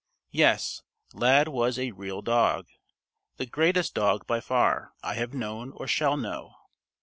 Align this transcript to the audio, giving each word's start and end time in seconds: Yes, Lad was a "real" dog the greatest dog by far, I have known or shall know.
Yes, 0.31 0.81
Lad 1.13 1.47
was 1.47 1.77
a 1.77 1.91
"real" 1.91 2.23
dog 2.23 2.65
the 3.37 3.45
greatest 3.45 3.93
dog 3.93 4.25
by 4.25 4.39
far, 4.41 4.93
I 5.03 5.13
have 5.13 5.35
known 5.35 5.73
or 5.73 5.85
shall 5.85 6.17
know. 6.17 6.55